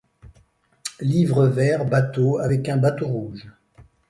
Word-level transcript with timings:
Livre 0.99 1.45
vert 1.45 1.85
bateaux 1.85 2.39
avec 2.39 2.69
un 2.69 2.77
bateau 2.77 3.07
rouge 3.07 3.47